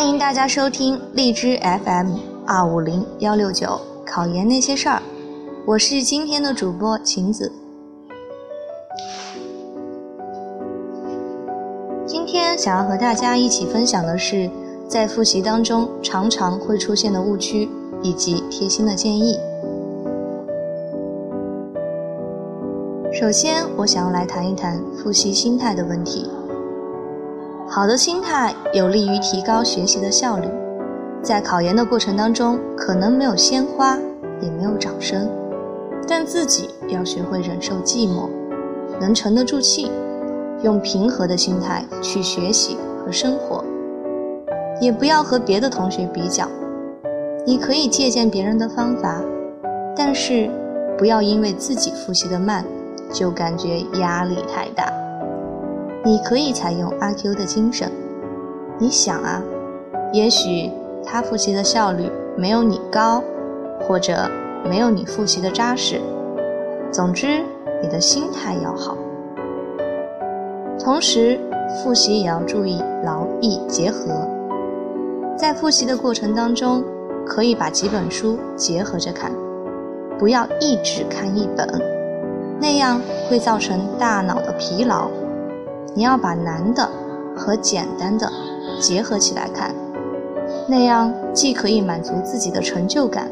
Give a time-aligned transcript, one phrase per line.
[0.00, 2.16] 欢迎大家收听荔枝 FM
[2.46, 5.02] 二五零幺六九考研那些事儿，
[5.66, 7.52] 我是今天的主播晴子。
[12.06, 14.50] 今天想要和大家一起分享的是，
[14.88, 17.68] 在复习当中常常会出现的误区
[18.02, 19.38] 以及贴心的建议。
[23.12, 26.26] 首先，我想要来谈一谈复习心态的问题。
[27.72, 30.48] 好的心态有利于提高学习的效率。
[31.22, 33.96] 在考研的过程当中，可能没有鲜花，
[34.40, 35.30] 也没有掌声，
[36.08, 38.28] 但自己要学会忍受寂寞，
[39.00, 39.88] 能沉得住气，
[40.64, 43.64] 用平和的心态去学习和生活。
[44.80, 46.48] 也不要和别的同学比较，
[47.46, 49.22] 你可以借鉴别人的方法，
[49.94, 50.50] 但是
[50.98, 52.64] 不要因为自己复习的慢，
[53.12, 54.92] 就感觉压力太大。
[56.02, 57.90] 你可以采用阿 Q 的精神。
[58.78, 59.42] 你想啊，
[60.14, 60.70] 也许
[61.04, 63.22] 他复习的效率没有你高，
[63.80, 64.30] 或者
[64.64, 66.00] 没有你复习的扎实。
[66.90, 67.44] 总之，
[67.82, 68.96] 你的心态要好。
[70.82, 71.38] 同时，
[71.82, 74.26] 复习也要注意劳逸结合。
[75.36, 76.82] 在复习的过程当中，
[77.26, 79.30] 可以把几本书结合着看，
[80.18, 81.68] 不要一直看一本，
[82.58, 85.10] 那样会造成大脑的疲劳。
[85.94, 86.88] 你要把难的
[87.36, 88.30] 和简单的
[88.80, 89.74] 结合起来看，
[90.68, 93.28] 那样既可以满足自己的成就感，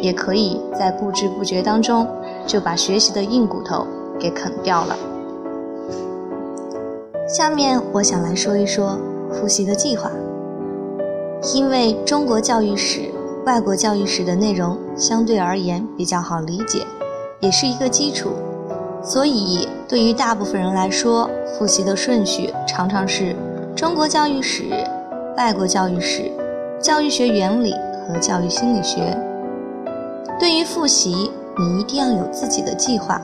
[0.00, 2.06] 也可以在不知不觉当中
[2.46, 3.86] 就把学习的硬骨头
[4.18, 4.96] 给啃掉了。
[7.28, 8.98] 下面我想来说一说
[9.32, 10.10] 复习的计划，
[11.54, 13.10] 因为中国教育史、
[13.44, 16.86] 外国教育史的内容相对而言比较好理解，
[17.40, 18.30] 也是一个基础。
[19.02, 23.36] 所以，对于大部分人来说，复习的顺序常常是
[23.76, 24.64] 中国教育史、
[25.36, 26.30] 外国教育史、
[26.80, 27.72] 教育学原理
[28.06, 29.16] 和教育心理学。
[30.40, 33.22] 对于复习，你一定要有自己的计划。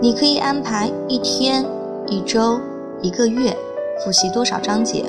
[0.00, 1.64] 你可以安排一天、
[2.06, 2.58] 一周、
[3.02, 3.54] 一个月
[4.02, 5.04] 复习多少章节，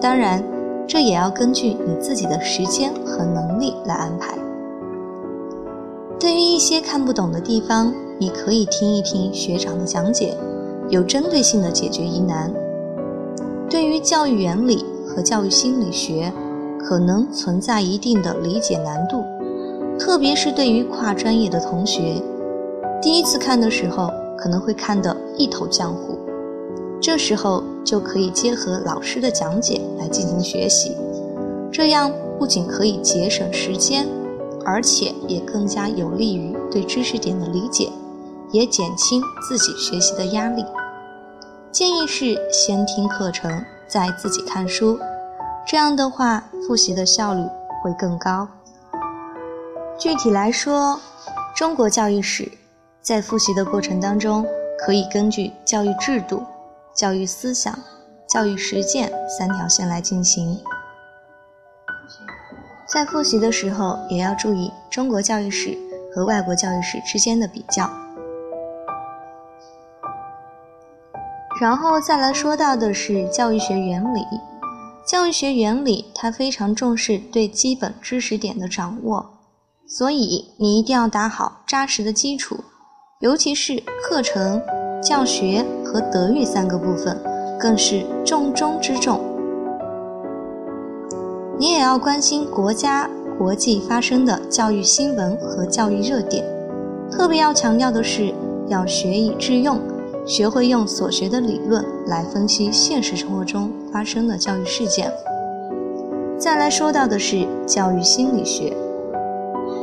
[0.00, 0.44] 当然，
[0.86, 4.36] 这也要根据你自己的时间和能力来安排。
[6.20, 10.36] 对于一些看不懂的地方，你可以听一听学长的讲解，
[10.88, 12.52] 有针对性的解决疑难。
[13.70, 16.32] 对于教育原理和教育心理学，
[16.80, 19.22] 可能存在一定的理解难度，
[19.98, 22.20] 特别是对于跨专业的同学，
[23.00, 26.18] 第一次看的时候可能会看得一头浆糊。
[27.00, 30.96] 这时候就可以结合老师的讲解来进行学习，
[31.70, 34.08] 这样不仅可以节省时间，
[34.64, 37.88] 而且也更加有利于对知识点的理解。
[38.52, 40.64] 也减轻自己学习的压力。
[41.70, 44.98] 建议是先听课程，再自己看书，
[45.66, 47.42] 这样的话复习的效率
[47.82, 48.48] 会更高。
[49.98, 50.98] 具体来说，
[51.54, 52.50] 中国教育史
[53.02, 54.46] 在复习的过程当中，
[54.78, 56.42] 可以根据教育制度、
[56.94, 57.78] 教育思想、
[58.28, 60.58] 教育实践三条线来进行。
[62.86, 65.76] 在复习的时候，也要注意中国教育史
[66.14, 67.90] 和外国教育史之间的比较。
[71.60, 74.20] 然后再来说到的是教育学原理。
[75.06, 79.24] 教育学原理它非常重视对基本知识点的掌握，
[79.86, 82.62] 所以你一定要打好扎实的基础，
[83.20, 84.62] 尤其是课程、
[85.02, 87.18] 教学和德育三个部分，
[87.58, 89.18] 更是重中之重。
[91.58, 96.44] 你也要关心国家、国际发生的教育新闻和教育热点，
[97.10, 98.32] 特别要强调的是
[98.68, 99.80] 要学以致用。
[100.28, 105.10] 学会用所学的理论来分析现实生活中发生的教育事件。
[106.38, 108.76] 再来说到的是教育心理学。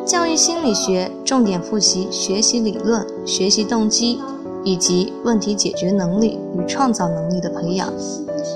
[0.05, 4.21] 教育心理学重点复习学习理论、学习动机
[4.63, 7.91] 以及问题解决能力与创造能力的培养，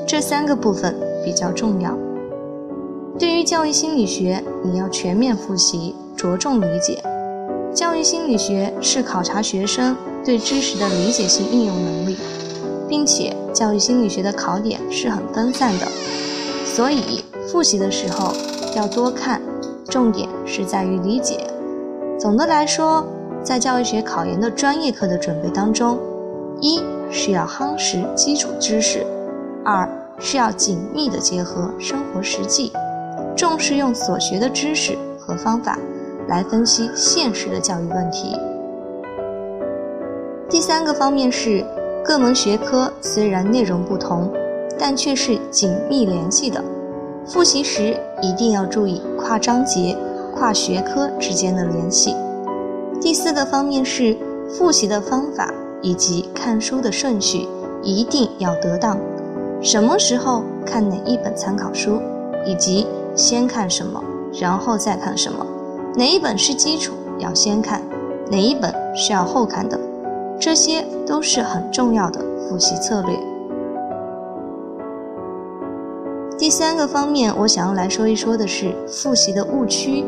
[0.08, 0.96] 这三个部分
[1.26, 1.98] 比较重要。
[3.18, 7.04] 对于教育心理学，你要全面复习，着重理解。
[7.80, 9.96] 教育心理学是考察学生。
[10.26, 12.18] 对知识的理解性应用能力，
[12.90, 15.88] 并且教育心理学的考点是很分散的，
[16.66, 18.34] 所以复习的时候
[18.76, 19.42] 要多看，
[19.86, 21.48] 重点是在于理解。
[22.20, 23.08] 总的来说，
[23.46, 25.98] 在教育学考研的专业课的准备当中，
[26.60, 29.06] 一是要夯实基础知识，
[29.64, 29.90] 二
[30.20, 32.74] 是要紧密的结合生活实际，
[33.38, 35.80] 重视用所学的知识和方法
[36.30, 38.38] 来分析现实的教育问题。
[40.50, 41.66] 第三个方面是，
[42.06, 44.32] 各门学科虽然内容不同，
[44.78, 46.64] 但却是紧密联系的。
[47.26, 49.96] 复习时一定要注意跨章节、
[50.34, 52.16] 跨学科之间的联系。
[53.02, 54.18] 第四个方面是
[54.50, 57.48] 复习的方法以及看书的顺序
[57.84, 58.98] 一定要得当。
[59.62, 62.02] 什么时候看哪一本参考书，
[62.46, 64.04] 以及先看什么，
[64.40, 65.46] 然后再看什么，
[65.96, 67.82] 哪一本是基础要先看，
[68.32, 69.80] 哪一本是要后看的，
[70.40, 73.20] 这些都是很重要的复习策略。
[76.38, 80.06] 第三个方面，我想要来说一说的是复习的误区。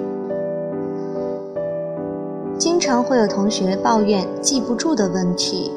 [2.57, 5.71] 经常会有同学抱怨记不住的问题，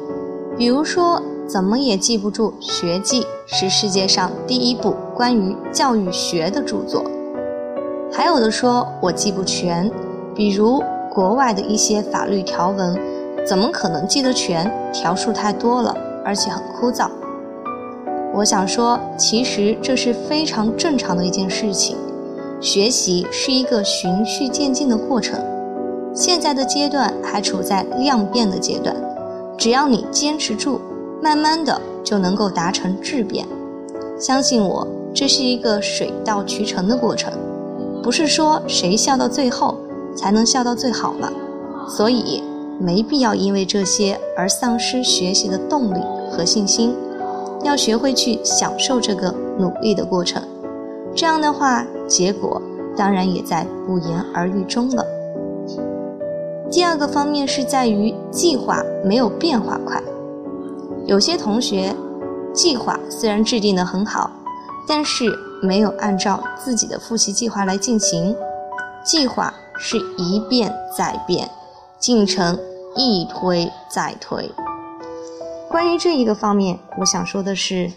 [0.55, 7.03] 比如说怎么也记不住《学记》是世界上第一部关于教育学的著作，
[8.17, 9.91] 还有的说我记不全，
[10.33, 12.97] 比如国外的一些法律条文，
[13.45, 14.71] 怎么可能记得全？
[14.93, 17.09] 条数太多了，而且很枯燥。
[18.33, 21.97] 我想说，其实这是非常正常的一件事情。
[22.61, 25.37] 学习是一个循序渐进的过程，
[26.13, 28.95] 现在的阶段还处在量变的阶段。
[29.57, 30.79] 只要你坚持住，
[31.21, 33.45] 慢慢的就能够达成质变。
[34.17, 37.33] 相信我，这是一个水到渠成的过程，
[38.05, 39.75] 不是说谁笑到最后
[40.15, 41.27] 才能笑到最好嘛。
[41.89, 42.43] 所以
[42.79, 45.99] 没必要因为这些而丧失学习的动力
[46.31, 46.95] 和信心。
[47.63, 50.39] 要学会去享受这个努力的过程，
[51.15, 52.61] 这样的话，结果
[52.95, 55.03] 当然也在不言而喻中了。
[56.69, 59.99] 第二个方面是在于计划没有变化快。
[61.07, 61.95] 有些同学
[62.53, 64.29] 计划虽然制定的很好，
[64.87, 65.25] 但是
[65.61, 68.35] 没有按照自己的复习计划来进行。
[69.03, 71.49] 计划是一变再变，
[71.99, 72.57] 进程
[72.95, 74.51] 一推再推。
[75.69, 77.91] 关于这一个方面，我想说的是，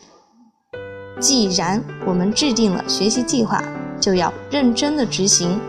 [1.20, 3.62] 既然我们制定了学习计划，
[4.00, 5.60] 就要认真的执行。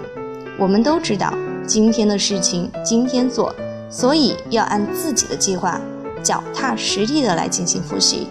[0.58, 1.34] 我们都知道
[1.66, 3.56] 今天的事情今天做，
[3.90, 5.80] 所以要按自己的计划，
[6.22, 8.28] 脚踏实地的来进行复习。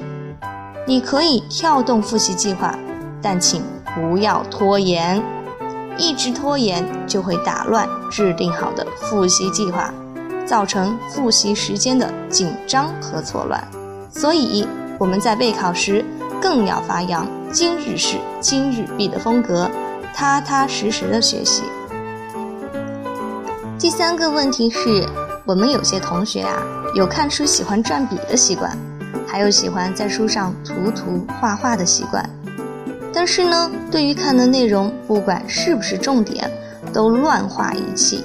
[0.87, 2.79] 你可以跳动复习计划，
[3.23, 3.63] 但请
[3.95, 5.23] 不要拖延，
[5.97, 9.93] 一直拖延就会打乱制定好的复习计划。
[10.47, 13.63] 造成复习时间的紧张和错乱，
[14.11, 14.67] 所以
[14.99, 16.03] 我们在备考时
[16.41, 19.71] 更要发扬今日事今日毕的风格，
[20.15, 21.65] 踏踏实实的学习。
[23.79, 25.07] 第三个问题是，
[25.45, 26.63] 我们有些同学啊，
[26.95, 28.75] 有看书喜欢转笔的习惯，
[29.27, 32.25] 还有喜欢在书上涂涂画画的习惯，
[33.19, 36.49] 但是呢，对于看的内容，不管是不是重点，
[36.93, 38.23] 都乱画一气，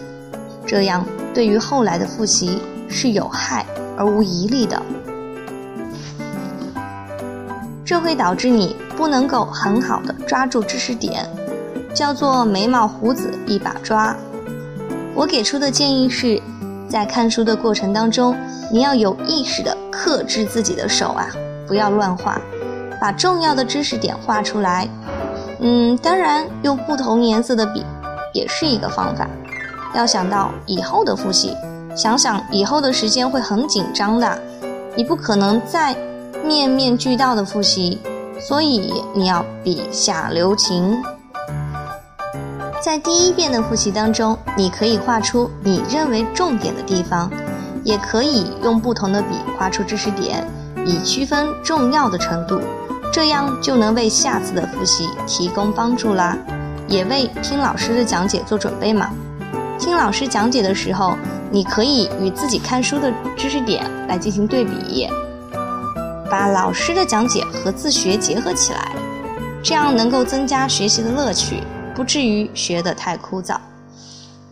[0.68, 1.04] 这样。
[1.34, 3.66] 对于后来的复习是有害
[3.98, 4.80] 而无一利的，
[7.84, 11.28] 这会导致你不能够很好的抓住知识点，
[11.92, 14.16] 叫做眉毛胡子一把抓。
[15.16, 16.40] 我给出的建议是，
[16.88, 18.38] 在看书的过程当中，
[18.72, 21.32] 你要有意识的克制自己的手啊，
[21.68, 22.40] 不要乱画，
[23.04, 24.88] 把重要的知识点画出来。
[25.60, 27.86] 嗯，当然用不同颜色的笔
[28.32, 29.28] 也是一个方法。
[29.94, 31.54] 要想到以后的复习，
[31.98, 34.40] 想想以后的时间会很紧张的，
[34.96, 35.94] 你不可能再
[36.46, 38.00] 面面俱到的复习，
[38.40, 41.04] 所以你要笔下留情。
[42.82, 47.30] 在第一遍的复习当中，你可以画出你认为重点的地方，
[47.84, 50.48] 也可以用不同的笔画出知识点，
[50.86, 52.60] 以区分重要的程度，
[53.14, 56.36] 这样就能为下次的复习提供帮助啦，
[56.88, 59.12] 也为听老师的讲解做准备嘛。
[59.80, 61.16] 听老师讲解的时候，
[61.52, 65.08] 你可以与自己看书的知识点来进行对比，
[66.28, 68.96] 把老师的讲解和自学结合起来，
[69.64, 71.62] 这样能够增加学习的乐趣，
[71.94, 73.58] 不至于学得太枯燥。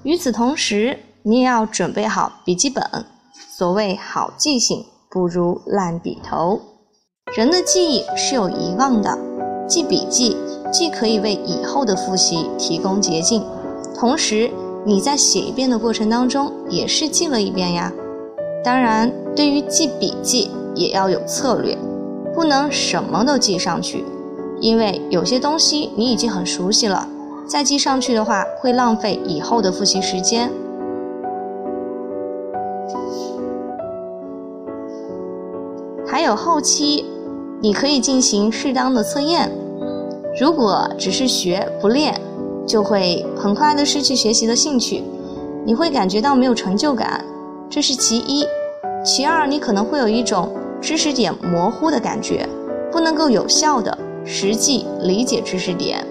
[0.03, 2.84] 与此同时，你也要准备好笔记本。
[3.34, 6.62] 所谓好记性不如烂笔头，
[7.34, 9.18] 人的记忆是有遗忘的，
[9.66, 10.36] 记笔记
[10.70, 13.44] 既可以为以后的复习提供捷径，
[13.96, 14.50] 同时。
[14.84, 17.94] 你在写一遍的过程当中，也是记了一遍呀。
[18.64, 21.78] 当然，对于记笔记也要有策略，
[22.34, 24.04] 不能什么都记上去，
[24.60, 27.08] 因为有些东西你已经很熟悉了，
[27.46, 30.52] 再记上去的话会浪费以后的复习时间。
[36.08, 37.06] 还有后期，
[37.62, 39.50] 你可以进行适当的测验。
[40.39, 42.13] 如果只是学不练。
[42.68, 45.03] 就会很快的失去学习的兴趣，
[45.65, 47.25] 你会感觉到没有成就感，
[47.70, 48.46] 这是其一。
[49.03, 50.48] 其二，你可能会有一种
[50.80, 52.48] 知识点模糊的感觉，
[52.91, 56.06] 不能够有效的实际理解知识点。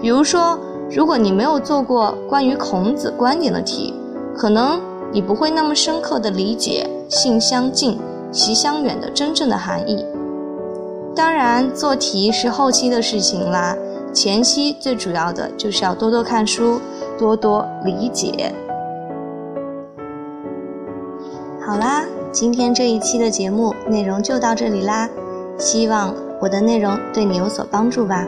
[0.00, 0.56] 比如说，
[0.88, 3.92] 如果你没有做过关于孔子观点的题，
[4.34, 4.80] 可能
[5.12, 7.98] 你不会那么深刻的理解“性相近，
[8.30, 10.06] 习相远”的真正的含义。
[11.20, 13.76] 当然，做题是后期的事情啦，
[14.10, 16.80] 前期最主要的就是要多多看书，
[17.18, 18.54] 多多理解。
[21.60, 25.10] 好啦，今天这一期的节目内容就到这里啦，
[25.58, 28.26] 希望我的内容对你有所帮助吧。